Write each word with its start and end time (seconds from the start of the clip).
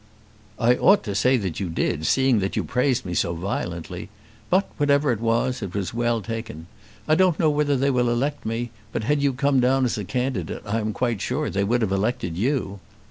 "I 0.57 0.77
ought 0.77 1.03
to 1.03 1.13
say 1.13 1.37
that 1.37 1.59
you 1.59 1.69
did, 1.69 2.07
seeing 2.07 2.39
that 2.39 2.55
you 2.55 2.63
praised 2.63 3.05
me 3.05 3.13
so 3.13 3.35
violently. 3.35 4.09
But, 4.49 4.67
whatever 4.77 5.11
it 5.11 5.21
was, 5.21 5.61
it 5.61 5.75
was 5.75 5.93
well 5.93 6.23
taken. 6.23 6.65
I 7.07 7.13
don't 7.13 7.37
know 7.39 7.51
whether 7.51 7.77
they 7.77 7.91
will 7.91 8.09
elect 8.09 8.43
me; 8.43 8.71
but 8.91 9.03
had 9.03 9.21
you 9.21 9.31
come 9.31 9.59
down 9.59 9.85
as 9.85 9.99
a 9.99 10.03
candidate, 10.03 10.63
I 10.65 10.79
am 10.79 10.91
quite 10.91 11.21
sure 11.21 11.51
they 11.51 11.63
would 11.63 11.83
have 11.83 11.91
elected 11.91 12.35
you." 12.35 12.79